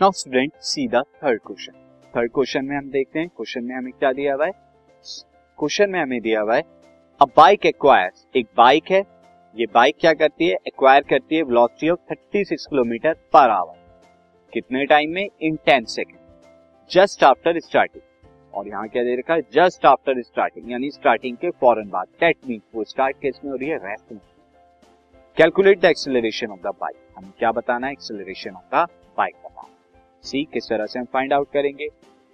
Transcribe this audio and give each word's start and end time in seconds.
Now 0.00 0.10
student 0.10 0.52
see 0.60 0.86
the 0.88 1.00
third 1.22 1.40
question 1.40 1.72
third 2.14 2.30
question 2.34 2.64
में 2.64 2.76
हम 2.76 2.88
देखते 2.90 3.18
हैं 3.18 3.28
क्वेश्चन 3.28 3.64
में 3.64 3.74
हमें 3.76 3.92
क्या 3.92 4.10
दिया 4.12 4.34
हुआ 4.34 4.46
है? 4.46 4.52
क्वेश्चन 5.58 5.90
में 5.90 6.00
हमें 6.00 6.20
दिया 6.20 6.40
हुआ 6.40 6.54
है 6.56 6.62
अ 7.20 7.24
बाइक 7.36 7.66
एक्वायर्स 7.66 8.26
एक 8.36 8.46
बाइक 8.56 8.90
है, 8.90 9.02
ये 9.56 9.66
बाइक 9.74 9.96
क्या 10.00 10.12
करती 10.12 10.48
है? 10.48 10.56
एक्वायर 10.66 11.02
करती 11.10 11.36
है 11.36 11.42
velocity 11.42 11.90
of 11.90 12.12
36 12.12 12.66
kilometre 12.66 13.14
per 13.32 13.50
hour 13.50 13.76
कितने 14.52 14.84
टाइम 14.86 15.10
में? 15.10 15.28
In 15.42 15.58
10 15.68 15.86
second 15.88 16.18
just 16.90 17.24
after 17.24 17.60
starting 17.60 18.54
और 18.54 18.68
यहाँ 18.68 18.88
क्या 18.88 19.02
दे 19.04 19.16
रखा 19.18 19.34
है? 19.34 19.42
जस्ट 19.54 19.86
आफ्टर 19.86 20.22
स्टार्टिंग 20.22 20.70
यानी 20.72 20.90
स्टार्टिंग 20.90 21.36
के 21.36 21.50
फ़ौरन 21.50 21.88
बाद. 21.90 22.06
दैट 22.20 22.36
मीन 22.48 22.60
वो 22.74 22.84
स्टार्ट 22.84 23.16
केस 23.16 23.40
में 23.44 23.50
हो 23.50 23.56
रही 23.56 23.68
है? 23.68 23.76
रेस्ट 23.86 24.12
में 24.12 24.20
calculate 25.36 25.80
the 25.80 25.84
acceleration 25.84 26.50
of 26.50 26.60
the 26.60 26.74
bike 26.80 26.96
हमें 27.16 27.30
क्या 27.38 27.52
बताना 27.52 27.86
है? 27.86 27.92
एक्सेलरेशन 27.92 28.50
ऑफ़ 28.50 28.74
द 28.74 28.86
बाइक 29.18 29.34
बताना 29.44 29.72
सी, 30.24 30.42
किस 30.44 30.68
तरह 30.68 30.86
से 30.86 30.98
हम 30.98 31.04
फाइंड 31.12 31.32
आउट 31.32 31.50
करेंगे। 31.52 31.88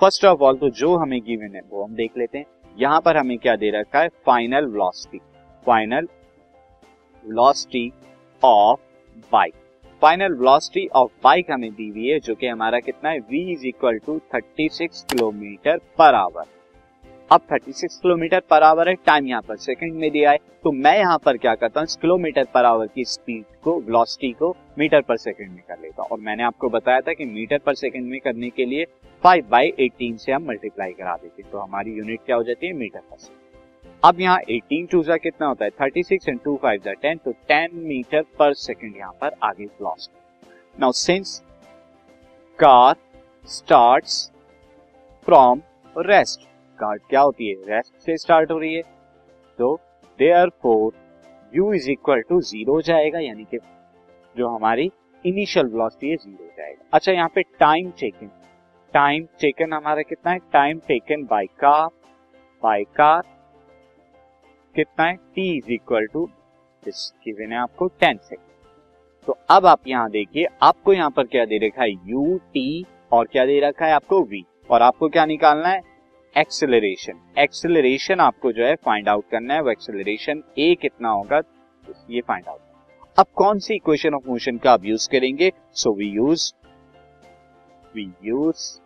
फ़र्स्ट 0.00 0.24
ऑफ़ 0.24 0.40
ऑल 0.40 0.56
तो 0.58 0.70
जो 0.72 0.94
हमें 0.96 1.20
गिवन 1.22 1.54
है, 1.54 1.60
वो 1.70 1.84
हम 1.84 1.94
देख 1.94 2.16
लेते 2.18 2.38
हैं। 2.38 2.46
यहाँ 2.78 3.00
पर 3.00 3.16
हमें 3.16 3.36
क्या 3.38 3.56
दे 3.56 3.70
रखा 3.70 4.00
है? 4.00 4.08
Final 4.26 4.66
velocity 4.66 5.18
final 5.66 6.08
velocity 7.24 7.92
of 8.42 8.80
bike 9.32 9.54
final 10.02 10.32
velocity 10.32 10.86
of 10.94 11.10
bike 11.24 11.50
हमें 11.50 11.70
दी 11.72 11.88
हुई 11.88 12.08
है, 12.08 12.18
जो 12.20 12.34
कि 12.34 12.46
हमारा 12.46 12.80
कितना 12.80 13.10
है? 13.10 13.20
V 13.20 13.34
is 13.52 13.66
equal 13.66 13.98
to 13.98 14.18
thirty 14.34 14.68
six 14.68 15.04
kilometre 15.10 15.78
per 15.98 16.14
hour 16.14 16.44
अब 17.30 17.40
36 17.52 17.94
किलोमीटर 17.96 18.40
पर 18.50 18.62
आवर 18.62 18.88
है 18.88 18.94
टाइम 19.06 19.26
यहाँ 19.26 19.42
पर 19.42 19.56
सेकंड 19.56 19.94
में 19.94 20.10
दिया 20.10 20.30
है। 20.30 20.38
तो 20.64 20.72
मैं 20.72 20.96
यहाँ 20.98 21.18
पर 21.24 21.36
क्या 21.36 21.54
करता 21.54 21.80
हूँ 21.80 21.86
किलोमीटर 22.00 22.44
पर 22.54 22.64
आवर 22.64 22.86
की 22.86 23.04
स्पीड 23.04 23.44
को 23.64 23.78
वेलोसिटी 23.80 24.30
को 24.32 24.54
मीटर 24.78 25.00
पर 25.00 25.16
सेकंड 25.16 25.50
में 25.50 25.62
कर 25.68 25.78
लेता 25.82 26.02
हूँ। 26.02 26.10
और 26.10 26.20
मैंने 26.20 26.42
आपको 26.42 26.68
बताया 26.68 27.00
था 27.00 27.12
कि 27.12 27.24
मीटर 27.26 27.58
पर 27.58 27.74
सेकंड 27.74 28.10
में 28.10 28.18
करने 28.20 28.50
के 28.50 28.64
लिए 28.64 28.84
5 29.22 29.48
बाई 29.50 29.72
एटीन 29.80 30.16
से 30.16 30.32
हम 30.32 30.46
मल्टीप्लाई 30.48 30.92
करा 30.92 31.16
देते 31.16 31.42
हैं। 31.42 31.50
तो 31.52 31.58
हमारी 31.58 31.92
यूनिट 31.92 32.20
क्या 32.26 32.36
हो 32.36 32.42
जाती 32.42 32.66
है 32.66 32.72
मीटर 32.74 33.00
पर 33.00 33.16
सेकंड 33.16 33.42
अब 34.02 34.20
यहाँ 34.20 34.38
18 34.50 34.90
टू 34.90 35.02
जा 35.02 35.16
कितना 35.18 35.46
होता 35.46 35.64
है? 35.64 35.70
36 35.82 36.28
एंड 36.28 36.40
टू 36.44 36.56
फाइव 36.62 36.80
जा 36.84 36.92
टेन 36.94 37.18
तो 37.24 37.32
10 37.50 37.74
मीटर 37.74 38.24
पर 38.38 38.54
सेकंड 38.60 38.96
यहाँ 38.96 39.12
पर 39.20 39.36
आगे 39.42 39.64
velocity 39.64 40.80
now 40.80 40.92
since 40.94 41.40
car 42.58 42.96
starts 43.48 44.30
from 45.26 45.62
rest 45.96 46.48
car 46.78 47.02
क्या 47.10 47.20
होती 47.20 47.48
है? 47.48 47.54
रेस्ट 47.68 47.94
से 47.96 48.16
स्टार्ट 48.16 48.50
हो 48.50 48.58
रही 48.58 48.74
है। 48.74 48.82
तो 49.58 49.74
therefore 50.62 50.92
u 51.52 51.72
is 51.74 51.90
equal 51.90 52.20
to 52.20 52.40
zero 52.42 52.80
जाएगा, 52.82 53.18
यानी 53.20 53.44
कि 53.44 53.58
जो 54.36 54.48
हमारी 54.48 54.90
इनिशियल 55.24 55.66
वेलोसिटी 55.66 56.10
है 56.10 56.16
ज़ीरो 56.16 56.46
जाएगा। 56.48 56.84
अच्छा 56.92 57.12
यहाँ 57.12 57.28
पे 57.34 57.42
टाइम 57.60 57.90
टेकन 58.00 58.30
टाइम 58.94 59.26
टेकन 59.40 59.72
हमारा 59.72 60.02
कितना 60.02 60.32
है? 60.32 60.38
Time 60.52 60.78
taken 60.88 61.24
by 61.26 61.46
car 61.60 61.88
by 62.62 62.84
car 62.96 63.22
कितना 64.74 65.04
है? 65.04 65.16
T 65.16 65.56
is 65.56 65.72
equal 65.72 66.06
to 66.12 66.28
given 66.82 67.52
है 67.52 67.58
आपको 67.58 67.86
टेन 67.90 68.18
सेकेंड 68.18 68.52
तो 69.26 69.36
अब 69.50 69.66
आप 69.66 69.86
यहाँ 69.88 70.10
देखिए, 70.10 70.46
आपको 70.62 70.92
यहाँ 70.92 71.10
पर 71.10 71.26
क्या 71.26 71.44
दे 71.44 71.58
रखा 71.58 71.82
है? 71.82 71.90
यू 71.90 72.38
टी 72.54 72.84
और 73.12 73.26
क्या 73.26 73.44
दे 73.46 73.58
रखा 73.60 73.86
है 73.86 73.92
आपको 73.92 74.20
वी 74.22 74.44
और 74.70 74.82
आपको 74.82 75.08
क्या 75.08 75.24
निकालना 75.26 75.68
है? 75.68 75.80
एक्सेलरेशन। 76.36 77.18
एक्सेलरेशन 77.38 78.20
आपको 78.20 78.50
जो 78.52 78.64
है 78.64 78.74
फाइंड 78.84 79.08
आउट 79.08 79.24
करना 79.30 79.54
है। 79.54 79.62
वो 79.62 79.70
एक्सेलरेशन 79.70 80.42
ए 80.58 80.74
कितना 80.82 81.08
होगा, 81.08 81.40
ये 82.10 82.20
फाइंड 82.20 82.48
आउट 82.48 82.60
अब 83.18 83.26
कौन 83.36 83.58
सी 83.58 83.74
इक्वेशन 83.74 84.14
ऑफ़ 84.14 84.28
मोशन 84.28 84.56
का 84.58 84.72
आप 84.72 84.84
यूज़ 84.84 85.08
करेंगे? 85.10 85.50
So 85.72 85.92
we 85.94 86.06
use 86.06 86.52
we 87.94 88.08
use 88.24 88.80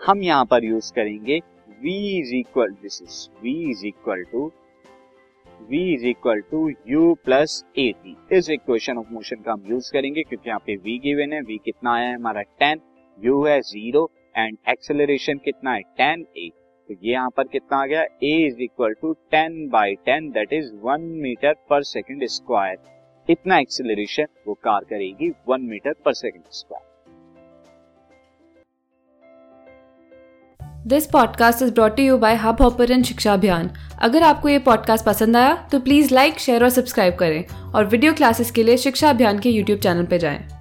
हम 0.00 0.22
यहाँ 0.22 0.44
पर 0.44 0.64
यूज़ 0.64 0.92
करेंगे 0.94 1.38
v 1.82 1.94
is 2.18 2.34
equal 2.34 2.72
this 2.82 3.00
is 3.02 3.28
v 3.40 3.54
is 3.70 3.86
equal 3.86 4.24
to 4.32 4.50
v 5.70 5.80
is 5.94 6.06
equal 6.06 6.40
to 6.50 6.68
u 6.90 7.14
plus 7.24 7.64
a 7.78 7.90
t 8.04 8.16
इस 8.32 8.50
इक्वेशन 8.50 8.98
ऑफ़ 8.98 9.12
मोशन 9.12 9.42
का 9.42 9.52
हम 9.52 9.64
यूज़ 9.70 9.92
करेंगे 9.92 10.22
क्योंकि 10.22 10.48
यहाँ 10.48 10.60
पे 10.66 10.76
v 10.76 11.00
गिवन 11.02 11.32
है। 11.32 11.42
V 11.42 11.58
कितना 11.64 11.94
आया 11.94 12.08
है? 12.08 12.14
हमारा 12.14 12.42
10 12.62 12.84
u 13.18 13.46
है 13.48 13.60
ज़ीरो 13.62 14.10
एंड 14.38 14.56
एक्सेलरेशन 14.68 15.38
कितना 15.38 15.72
है? 15.72 15.80
टेन 15.80 16.26
ए 16.36 16.50
तो 16.88 16.94
ये 16.94 17.12
यहाँ 17.12 17.30
पर 17.36 17.44
कितना 17.44 17.82
आ 17.82 17.86
गया? 17.86 18.02
A 18.02 18.46
is 18.46 18.60
equal 18.62 18.92
to 18.92 19.12
ten 19.12 19.68
by 19.68 19.94
ten 19.94 20.30
that 20.30 20.52
is 20.52 20.72
one 20.82 21.00
metre 21.22 21.54
per 21.70 21.82
second 21.82 22.26
square 22.26 22.76
इतना 23.28 23.58
एक्सेलरेशन 23.58 24.26
वो 24.46 24.54
कार 24.54 24.84
करेगी 24.84 25.32
one 25.48 25.60
metre 25.60 25.92
per 26.04 26.12
second 26.12 26.44
square 26.50 26.84
this 30.86 31.06
podcast 31.06 31.62
is 31.62 31.72
brought 31.74 31.98
you 31.98 32.18
by 32.18 32.34
Hubhopper 32.62 33.02
Shiksha 33.02 33.32
Abhiyan 33.32 33.70
अगर 34.02 34.22
आपको 34.22 34.48
ये 34.48 34.58
पॉडकास्ट 34.58 35.06
पसंद 35.06 35.36
आया 35.36 35.68
तो 35.72 35.80
please 35.80 36.14
like 36.14 36.38
share 36.38 36.64
और 36.64 36.70
सब्सक्राइब 36.70 37.14
करें 37.14 37.72
और 37.72 37.84
वीडियो 37.84 38.12
क्लासेस 38.12 38.50
के 38.50 38.62
लिए 38.62 38.76
शिक्षा 38.76 39.10
अभियान 39.10 39.38
के 39.38 39.50
यूट्यूब 39.50 39.80
चैनल 39.80 40.06
पर 40.06 40.16
जाएँ। 40.16 40.55